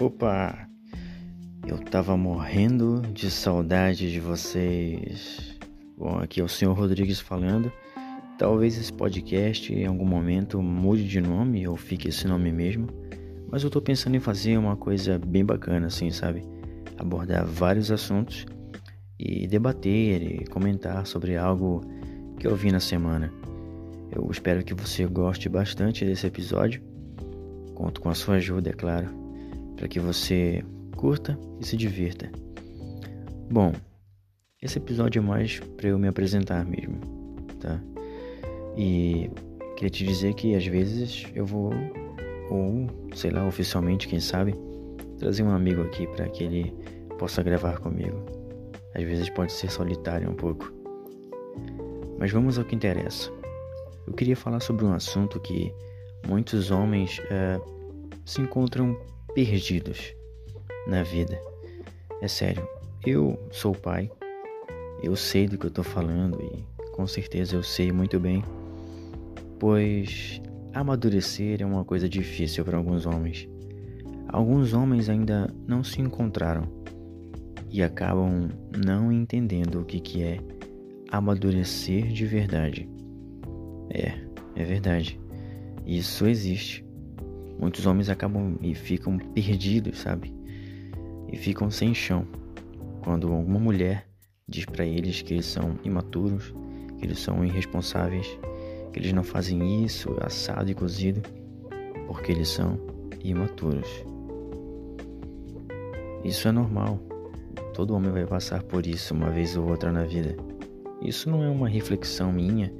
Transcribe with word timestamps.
Opa! 0.00 0.68
Eu 1.64 1.78
tava 1.78 2.16
morrendo 2.16 3.00
de 3.12 3.30
saudade 3.30 4.10
de 4.10 4.18
vocês. 4.18 5.56
Bom, 5.96 6.18
aqui 6.18 6.40
é 6.40 6.44
o 6.44 6.48
Senhor 6.48 6.76
Rodrigues 6.76 7.20
falando. 7.20 7.70
Talvez 8.36 8.76
esse 8.76 8.92
podcast 8.92 9.72
em 9.72 9.86
algum 9.86 10.04
momento 10.04 10.60
mude 10.60 11.06
de 11.06 11.20
nome 11.20 11.68
ou 11.68 11.76
fique 11.76 12.08
esse 12.08 12.26
nome 12.26 12.50
mesmo, 12.50 12.88
mas 13.48 13.62
eu 13.62 13.70
tô 13.70 13.80
pensando 13.80 14.16
em 14.16 14.20
fazer 14.20 14.58
uma 14.58 14.76
coisa 14.76 15.16
bem 15.16 15.44
bacana 15.44 15.86
assim, 15.86 16.10
sabe? 16.10 16.42
Abordar 16.98 17.46
vários 17.46 17.92
assuntos 17.92 18.46
e 19.16 19.46
debater 19.46 20.42
e 20.42 20.46
comentar 20.46 21.06
sobre 21.06 21.36
algo 21.36 21.82
que 22.40 22.48
eu 22.48 22.56
vi 22.56 22.72
na 22.72 22.80
semana. 22.80 23.32
Eu 24.10 24.28
espero 24.28 24.64
que 24.64 24.74
você 24.74 25.06
goste 25.06 25.48
bastante 25.48 26.04
desse 26.04 26.26
episódio. 26.26 26.82
Conto 27.76 28.00
com 28.00 28.08
a 28.08 28.14
sua 28.14 28.36
ajuda, 28.36 28.70
é 28.70 28.72
claro 28.72 29.23
para 29.76 29.88
que 29.88 30.00
você 30.00 30.64
curta 30.96 31.38
e 31.60 31.66
se 31.66 31.76
divirta. 31.76 32.30
Bom, 33.50 33.72
esse 34.62 34.78
episódio 34.78 35.20
é 35.20 35.22
mais 35.22 35.60
para 35.76 35.88
eu 35.88 35.98
me 35.98 36.08
apresentar 36.08 36.64
mesmo, 36.64 36.98
tá? 37.60 37.80
E 38.76 39.30
queria 39.76 39.90
te 39.90 40.04
dizer 40.04 40.34
que 40.34 40.54
às 40.54 40.66
vezes 40.66 41.26
eu 41.34 41.44
vou, 41.44 41.72
ou 42.50 42.88
sei 43.14 43.30
lá, 43.30 43.46
oficialmente, 43.46 44.08
quem 44.08 44.20
sabe, 44.20 44.54
trazer 45.18 45.42
um 45.42 45.50
amigo 45.50 45.82
aqui 45.82 46.06
para 46.08 46.28
que 46.28 46.44
ele 46.44 46.74
possa 47.18 47.42
gravar 47.42 47.78
comigo. 47.78 48.24
Às 48.94 49.04
vezes 49.04 49.28
pode 49.30 49.52
ser 49.52 49.70
solitário 49.70 50.30
um 50.30 50.34
pouco. 50.34 50.72
Mas 52.18 52.30
vamos 52.30 52.58
ao 52.58 52.64
que 52.64 52.74
interessa. 52.74 53.30
Eu 54.06 54.12
queria 54.12 54.36
falar 54.36 54.60
sobre 54.60 54.84
um 54.84 54.92
assunto 54.92 55.40
que 55.40 55.72
muitos 56.26 56.70
homens 56.70 57.20
é, 57.30 57.60
se 58.24 58.40
encontram 58.40 58.96
perdidos 59.34 60.14
na 60.86 61.02
vida. 61.02 61.38
É 62.22 62.28
sério, 62.28 62.66
eu 63.04 63.38
sou 63.50 63.74
pai, 63.74 64.10
eu 65.02 65.16
sei 65.16 65.46
do 65.46 65.58
que 65.58 65.66
eu 65.66 65.70
tô 65.70 65.82
falando 65.82 66.40
e 66.40 66.64
com 66.92 67.06
certeza 67.06 67.56
eu 67.56 67.62
sei 67.62 67.92
muito 67.92 68.18
bem, 68.20 68.42
pois 69.58 70.40
amadurecer 70.72 71.60
é 71.60 71.66
uma 71.66 71.84
coisa 71.84 72.08
difícil 72.08 72.64
para 72.64 72.76
alguns 72.78 73.06
homens. 73.06 73.48
Alguns 74.28 74.72
homens 74.72 75.08
ainda 75.08 75.52
não 75.66 75.84
se 75.84 76.00
encontraram 76.00 76.68
e 77.70 77.82
acabam 77.82 78.48
não 78.84 79.12
entendendo 79.12 79.80
o 79.80 79.84
que, 79.84 80.00
que 80.00 80.22
é 80.22 80.38
amadurecer 81.10 82.06
de 82.08 82.24
verdade. 82.26 82.88
É, 83.90 84.12
é 84.56 84.64
verdade. 84.64 85.20
Isso 85.86 86.26
existe. 86.26 86.83
Muitos 87.58 87.86
homens 87.86 88.08
acabam 88.08 88.56
e 88.60 88.74
ficam 88.74 89.18
perdidos, 89.18 89.98
sabe? 89.98 90.34
E 91.32 91.36
ficam 91.36 91.70
sem 91.70 91.94
chão 91.94 92.26
quando 93.02 93.32
alguma 93.32 93.58
mulher 93.58 94.08
diz 94.48 94.64
para 94.64 94.84
eles 94.84 95.22
que 95.22 95.34
eles 95.34 95.46
são 95.46 95.78
imaturos, 95.84 96.54
que 96.98 97.04
eles 97.04 97.18
são 97.18 97.44
irresponsáveis, 97.44 98.26
que 98.92 98.98
eles 98.98 99.12
não 99.12 99.22
fazem 99.22 99.84
isso 99.84 100.16
assado 100.20 100.70
e 100.70 100.74
cozido, 100.74 101.20
porque 102.06 102.32
eles 102.32 102.48
são 102.48 102.78
imaturos. 103.22 103.88
Isso 106.24 106.48
é 106.48 106.52
normal. 106.52 106.98
Todo 107.74 107.94
homem 107.94 108.10
vai 108.10 108.26
passar 108.26 108.62
por 108.62 108.86
isso 108.86 109.12
uma 109.12 109.30
vez 109.30 109.56
ou 109.56 109.68
outra 109.68 109.92
na 109.92 110.04
vida. 110.04 110.36
Isso 111.02 111.28
não 111.28 111.42
é 111.42 111.50
uma 111.50 111.68
reflexão 111.68 112.32
minha, 112.32 112.72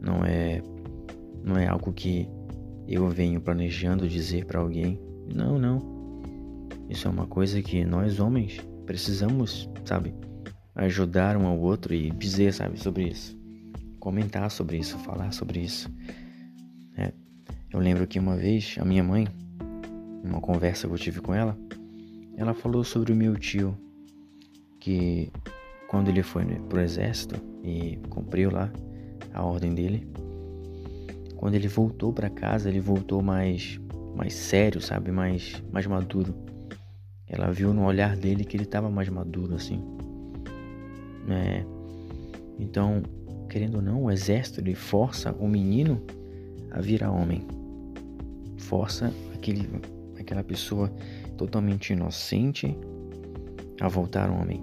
não 0.00 0.24
é 0.24 0.62
não 1.44 1.56
é 1.56 1.66
algo 1.66 1.92
que 1.92 2.28
eu 2.88 3.08
venho 3.08 3.40
planejando 3.40 4.08
dizer 4.08 4.44
para 4.44 4.60
alguém. 4.60 5.00
Não, 5.34 5.58
não. 5.58 5.96
Isso 6.88 7.08
é 7.08 7.10
uma 7.10 7.26
coisa 7.26 7.60
que 7.62 7.84
nós 7.84 8.20
homens 8.20 8.60
precisamos, 8.84 9.68
sabe, 9.84 10.14
ajudar 10.74 11.36
um 11.36 11.46
ao 11.46 11.58
outro 11.58 11.92
e 11.94 12.10
dizer, 12.10 12.52
sabe, 12.52 12.78
sobre 12.78 13.08
isso. 13.08 13.36
Comentar 13.98 14.50
sobre 14.50 14.78
isso, 14.78 14.96
falar 14.98 15.32
sobre 15.32 15.60
isso. 15.60 15.90
É. 16.96 17.12
Eu 17.72 17.80
lembro 17.80 18.06
que 18.06 18.18
uma 18.18 18.36
vez 18.36 18.76
a 18.80 18.84
minha 18.84 19.02
mãe, 19.02 19.26
numa 20.22 20.40
conversa 20.40 20.86
que 20.86 20.94
eu 20.94 20.98
tive 20.98 21.20
com 21.20 21.34
ela, 21.34 21.58
ela 22.36 22.54
falou 22.54 22.84
sobre 22.84 23.12
o 23.12 23.16
meu 23.16 23.36
tio, 23.36 23.76
que 24.78 25.32
quando 25.88 26.08
ele 26.08 26.22
foi 26.22 26.44
pro 26.68 26.80
exército 26.80 27.36
e 27.64 27.98
cumpriu 28.08 28.50
lá 28.50 28.70
a 29.32 29.44
ordem 29.44 29.74
dele, 29.74 30.06
quando 31.36 31.54
ele 31.54 31.68
voltou 31.68 32.12
para 32.12 32.30
casa, 32.30 32.68
ele 32.68 32.80
voltou 32.80 33.22
mais 33.22 33.80
mais 34.16 34.32
sério, 34.34 34.80
sabe? 34.80 35.10
Mais 35.10 35.62
mais 35.70 35.86
maduro. 35.86 36.34
Ela 37.28 37.50
viu 37.50 37.74
no 37.74 37.84
olhar 37.84 38.16
dele 38.16 38.44
que 38.44 38.56
ele 38.56 38.64
estava 38.64 38.88
mais 38.90 39.08
maduro 39.08 39.54
assim. 39.54 39.82
É. 41.28 41.64
Então, 42.58 43.02
querendo 43.48 43.76
ou 43.76 43.82
não, 43.82 44.04
o 44.04 44.10
exército 44.10 44.60
ele 44.60 44.74
força 44.74 45.32
o 45.38 45.46
menino 45.46 46.02
a 46.70 46.80
virar 46.80 47.10
homem. 47.10 47.46
Força 48.58 49.12
aquele 49.34 49.68
aquela 50.18 50.42
pessoa 50.42 50.90
totalmente 51.36 51.92
inocente 51.92 52.76
a 53.80 53.88
voltar 53.88 54.30
homem, 54.30 54.62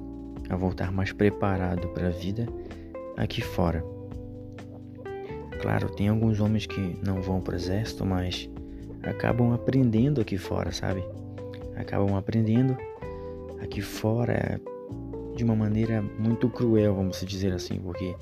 a 0.50 0.56
voltar 0.56 0.92
mais 0.92 1.12
preparado 1.12 1.88
para 1.90 2.08
a 2.08 2.12
vida 2.12 2.48
aqui 3.16 3.42
fora. 3.42 3.93
Claro, 5.64 5.88
tem 5.88 6.10
alguns 6.10 6.42
homens 6.42 6.66
que 6.66 7.00
não 7.02 7.22
vão 7.22 7.40
pro 7.40 7.56
exército, 7.56 8.06
mas 8.06 8.50
acabam 9.02 9.54
aprendendo 9.54 10.20
aqui 10.20 10.38
fora, 10.38 10.74
sabe? 10.74 11.02
Acabam 11.78 12.18
aprendendo 12.18 12.78
aqui 13.62 13.82
fora 13.82 14.60
de 15.38 15.42
uma 15.42 15.56
maneira 15.56 16.02
muito 16.20 16.50
cruel, 16.50 16.94
vamos 16.94 17.26
dizer 17.26 17.54
assim, 17.54 17.80
porque 17.80 18.14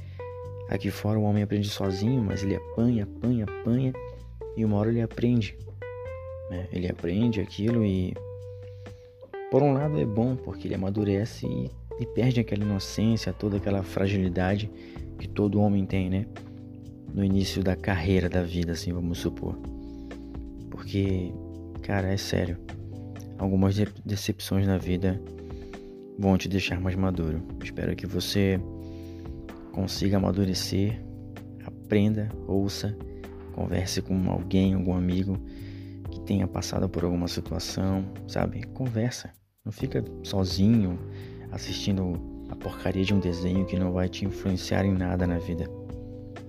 aqui 0.69 0.91
fora 0.91 1.17
o 1.17 1.23
homem 1.23 1.41
aprende 1.41 1.67
sozinho, 1.67 2.21
mas 2.21 2.43
ele 2.43 2.57
apanha, 2.57 3.05
apanha, 3.05 3.45
apanha 3.45 3.93
e 4.55 4.63
uma 4.63 4.77
hora 4.77 4.89
ele 4.89 5.01
aprende. 5.01 5.57
Né? 6.51 6.67
Ele 6.71 6.87
aprende 6.87 7.41
aquilo 7.41 7.83
e 7.83 8.13
por 9.49 9.63
um 9.63 9.73
lado 9.73 9.99
é 9.99 10.05
bom 10.05 10.35
porque 10.35 10.67
ele 10.67 10.75
amadurece 10.75 11.47
e, 11.47 11.71
e 11.99 12.05
perde 12.05 12.39
aquela 12.39 12.63
inocência, 12.63 13.33
toda 13.33 13.57
aquela 13.57 13.81
fragilidade 13.81 14.69
que 15.17 15.27
todo 15.27 15.59
homem 15.59 15.87
tem, 15.87 16.07
né? 16.07 16.27
No 17.13 17.23
início 17.23 17.63
da 17.63 17.75
carreira 17.75 18.29
da 18.29 18.41
vida, 18.41 18.71
assim, 18.71 18.93
vamos 18.93 19.17
supor. 19.19 19.57
Porque, 20.69 21.31
cara, 21.81 22.11
é 22.11 22.17
sério. 22.17 22.57
Algumas 23.37 23.75
decepções 24.05 24.67
na 24.67 24.77
vida 24.77 25.21
vão 26.17 26.37
te 26.37 26.47
deixar 26.47 26.79
mais 26.79 26.95
maduro. 26.95 27.41
Espero 27.63 27.95
que 27.95 28.05
você 28.05 28.59
consiga 29.71 30.17
amadurecer, 30.17 31.01
aprenda, 31.65 32.29
ouça, 32.47 32.95
converse 33.53 34.01
com 34.01 34.29
alguém, 34.29 34.73
algum 34.73 34.93
amigo 34.93 35.37
que 36.09 36.21
tenha 36.21 36.47
passado 36.47 36.87
por 36.87 37.03
alguma 37.03 37.27
situação, 37.27 38.05
sabe? 38.27 38.63
Conversa. 38.67 39.31
Não 39.65 39.71
fica 39.71 40.03
sozinho 40.23 40.99
assistindo 41.51 42.13
a 42.49 42.55
porcaria 42.55 43.03
de 43.03 43.13
um 43.13 43.19
desenho 43.19 43.65
que 43.65 43.77
não 43.77 43.91
vai 43.91 44.09
te 44.09 44.25
influenciar 44.25 44.85
em 44.85 44.93
nada 44.93 45.25
na 45.25 45.37
vida 45.37 45.69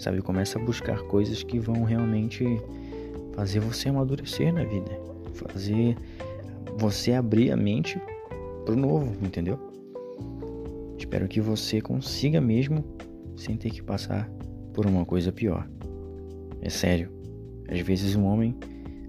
sabe? 0.03 0.21
Começa 0.21 0.59
a 0.59 0.63
buscar 0.63 1.01
coisas 1.05 1.43
que 1.43 1.59
vão 1.59 1.85
realmente 1.85 2.45
fazer 3.35 3.61
você 3.61 3.89
amadurecer 3.89 4.53
na 4.53 4.65
vida, 4.65 4.91
fazer 5.35 5.97
você 6.77 7.13
abrir 7.13 7.53
a 7.53 7.57
mente 7.57 8.01
pro 8.65 8.77
novo, 8.77 9.15
entendeu? 9.25 9.59
Espero 10.99 11.29
que 11.29 11.41
você 11.41 11.81
consiga 11.81 12.41
mesmo 12.41 12.85
sem 13.37 13.57
ter 13.57 13.71
que 13.71 13.83
passar 13.83 14.29
por 14.75 14.87
uma 14.87 15.05
coisa 15.05 15.33
pior. 15.33 15.69
É 16.61 16.69
sério, 16.69 17.11
às 17.69 17.81
vezes 17.81 18.17
um 18.17 18.25
homem 18.25 18.57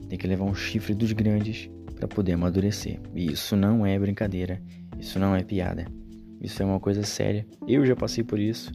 tem 0.09 0.17
que 0.17 0.27
levar 0.27 0.45
um 0.45 0.55
chifre 0.55 0.93
dos 0.93 1.11
grandes 1.11 1.69
para 1.95 2.07
poder 2.07 2.33
amadurecer. 2.33 2.99
E 3.15 3.31
isso 3.31 3.55
não 3.55 3.85
é 3.85 3.97
brincadeira, 3.97 4.61
isso 4.99 5.17
não 5.17 5.35
é 5.35 5.43
piada. 5.43 5.85
Isso 6.41 6.61
é 6.61 6.65
uma 6.65 6.79
coisa 6.79 7.03
séria. 7.03 7.47
Eu 7.65 7.85
já 7.85 7.95
passei 7.95 8.23
por 8.23 8.37
isso 8.37 8.71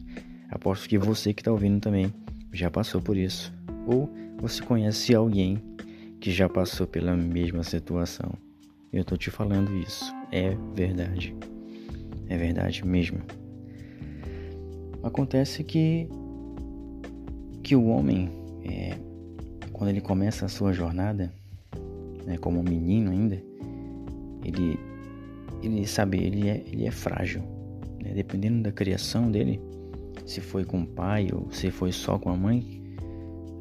Aposto 0.49 0.89
que 0.89 0.97
você 0.97 1.33
que 1.33 1.41
está 1.41 1.51
ouvindo 1.51 1.79
também 1.79 2.13
já 2.51 2.71
passou 2.71 3.01
por 3.01 3.15
isso. 3.15 3.53
Ou 3.85 4.09
você 4.39 4.61
conhece 4.63 5.13
alguém 5.13 5.61
que 6.19 6.31
já 6.31 6.49
passou 6.49 6.87
pela 6.87 7.15
mesma 7.15 7.63
situação. 7.63 8.31
Eu 8.91 9.05
tô 9.05 9.15
te 9.15 9.29
falando 9.29 9.75
isso. 9.77 10.11
É 10.31 10.55
verdade. 10.75 11.35
É 12.27 12.37
verdade 12.37 12.85
mesmo. 12.85 13.19
Acontece 15.03 15.63
que 15.63 16.09
que 17.61 17.75
o 17.75 17.85
homem, 17.85 18.31
é, 18.63 18.97
quando 19.71 19.89
ele 19.89 20.01
começa 20.01 20.45
a 20.45 20.49
sua 20.49 20.73
jornada, 20.73 21.31
né, 22.25 22.35
como 22.37 22.59
um 22.59 22.63
menino 22.63 23.11
ainda, 23.11 23.39
ele, 24.43 24.79
ele 25.61 25.85
sabe, 25.85 26.17
ele 26.17 26.49
é, 26.49 26.63
ele 26.65 26.87
é 26.87 26.91
frágil. 26.91 27.43
Né? 28.03 28.13
Dependendo 28.15 28.63
da 28.63 28.71
criação 28.71 29.29
dele, 29.29 29.61
se 30.25 30.41
foi 30.41 30.63
com 30.63 30.81
o 30.81 30.85
pai 30.85 31.29
ou 31.33 31.51
se 31.51 31.71
foi 31.71 31.91
só 31.91 32.17
com 32.17 32.29
a 32.29 32.35
mãe, 32.35 32.81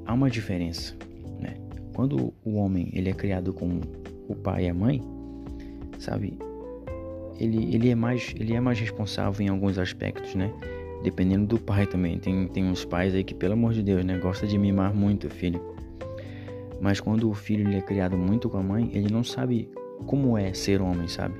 há 0.06 0.14
uma 0.14 0.30
diferença. 0.30 0.94
Né? 1.40 1.54
Quando 1.94 2.32
o 2.44 2.54
homem 2.56 2.90
ele 2.92 3.10
é 3.10 3.12
criado 3.12 3.52
com 3.52 3.80
o 4.28 4.34
pai 4.34 4.66
e 4.66 4.68
a 4.68 4.74
mãe, 4.74 5.02
sabe? 5.98 6.38
Ele, 7.38 7.74
ele, 7.74 7.88
é 7.88 7.94
mais, 7.94 8.34
ele 8.38 8.54
é 8.54 8.60
mais 8.60 8.78
responsável 8.80 9.46
em 9.46 9.48
alguns 9.48 9.78
aspectos, 9.78 10.34
né? 10.34 10.52
Dependendo 11.04 11.46
do 11.46 11.58
pai 11.58 11.86
também. 11.86 12.18
Tem, 12.18 12.48
tem 12.48 12.64
uns 12.64 12.84
pais 12.84 13.14
aí 13.14 13.22
que, 13.22 13.34
pelo 13.34 13.52
amor 13.52 13.72
de 13.72 13.82
Deus, 13.82 14.04
né? 14.04 14.18
Gosta 14.18 14.46
de 14.46 14.58
mimar 14.58 14.92
muito 14.92 15.28
o 15.28 15.30
filho. 15.30 15.60
Mas 16.80 17.00
quando 17.00 17.30
o 17.30 17.34
filho 17.34 17.68
ele 17.68 17.76
é 17.76 17.80
criado 17.80 18.16
muito 18.16 18.48
com 18.48 18.58
a 18.58 18.62
mãe, 18.62 18.90
ele 18.92 19.12
não 19.12 19.22
sabe 19.22 19.70
como 20.06 20.36
é 20.36 20.52
ser 20.52 20.80
homem, 20.80 21.06
sabe? 21.08 21.34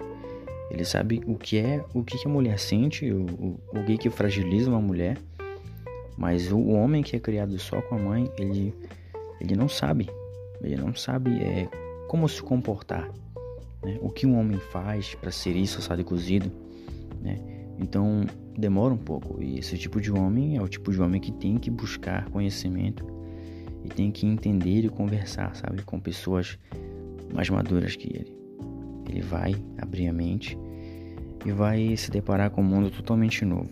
Ele 0.70 0.85
sabe 0.85 1.23
o 1.26 1.37
que 1.37 1.59
é, 1.59 1.85
o 1.94 2.03
que 2.03 2.19
a 2.26 2.29
mulher 2.31 2.59
sente, 2.59 3.11
o, 3.11 3.23
o, 3.23 3.61
o 3.73 3.85
que 3.85 3.97
que 3.97 4.11
fragiliza 4.11 4.70
uma 4.70 4.81
mulher. 4.81 5.19
Mas 6.17 6.50
o 6.50 6.69
homem 6.69 7.03
que 7.03 7.17
é 7.17 7.20
criado 7.20 7.59
só 7.59 7.81
com 7.82 7.94
a 7.94 7.99
mãe, 7.99 8.31
ele, 8.38 8.75
ele 9.41 9.55
não 9.55 9.69
sabe. 9.69 10.11
Ele 10.61 10.76
não 10.76 10.94
sabe 10.94 11.31
é, 11.43 11.69
como 12.09 12.29
se 12.29 12.43
comportar. 12.43 13.09
Né? 13.82 13.99
O 14.03 14.11
que 14.11 14.26
um 14.26 14.38
homem 14.38 14.59
faz 14.59 15.15
para 15.15 15.31
ser 15.31 15.56
isso, 15.56 15.79
assado 15.79 16.00
e 16.00 16.05
cozido. 16.05 16.50
Né? 17.23 17.38
Então 17.79 18.26
demora 18.56 18.93
um 18.93 18.99
pouco. 18.99 19.43
E 19.43 19.59
esse 19.59 19.79
tipo 19.79 20.00
de 20.00 20.11
homem 20.11 20.56
é 20.56 20.62
o 20.62 20.69
tipo 20.69 20.93
de 20.93 21.00
homem 21.00 21.21
que 21.21 21.32
tem 21.32 21.56
que 21.56 21.71
buscar 21.71 22.29
conhecimento 22.31 23.06
e 23.85 23.88
tem 23.88 24.11
que 24.11 24.26
entender 24.26 24.85
e 24.85 24.88
conversar, 24.88 25.55
sabe, 25.55 25.82
com 25.82 26.00
pessoas 26.00 26.59
mais 27.32 27.49
maduras 27.49 27.94
que 27.94 28.09
ele. 28.09 28.38
Ele 29.09 29.23
vai 29.23 29.55
abrir 29.79 30.09
a 30.09 30.13
mente 30.13 30.59
e 31.45 31.53
vai 31.53 31.97
se 31.97 32.11
deparar 32.11 32.51
com 32.51 32.61
um 32.61 32.65
mundo 32.65 32.91
totalmente 32.91 33.45
novo. 33.45 33.71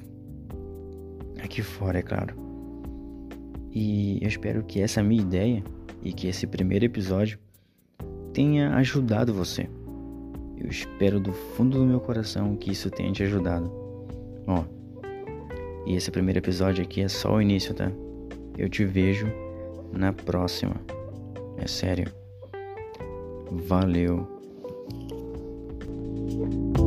Aqui 1.42 1.62
fora, 1.62 1.98
é 1.98 2.02
claro. 2.02 2.34
E 3.72 4.18
eu 4.22 4.28
espero 4.28 4.64
que 4.64 4.80
essa 4.80 5.02
minha 5.02 5.20
ideia 5.20 5.62
e 6.02 6.12
que 6.12 6.28
esse 6.28 6.46
primeiro 6.46 6.84
episódio 6.84 7.38
tenha 8.32 8.74
ajudado 8.76 9.34
você. 9.34 9.68
Eu 10.56 10.68
espero 10.68 11.20
do 11.20 11.32
fundo 11.32 11.78
do 11.78 11.84
meu 11.84 12.00
coração 12.00 12.56
que 12.56 12.70
isso 12.70 12.90
tenha 12.90 13.12
te 13.12 13.22
ajudado. 13.22 13.70
Ó, 14.46 14.64
e 15.86 15.94
esse 15.94 16.10
primeiro 16.10 16.38
episódio 16.38 16.82
aqui 16.82 17.02
é 17.02 17.08
só 17.08 17.34
o 17.34 17.40
início, 17.40 17.74
tá? 17.74 17.92
Eu 18.58 18.68
te 18.68 18.84
vejo 18.84 19.26
na 19.92 20.12
próxima. 20.12 20.74
É 21.58 21.66
sério. 21.66 22.10
Valeu. 23.50 24.26
you 26.36 26.85